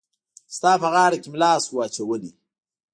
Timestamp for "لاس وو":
1.43-1.83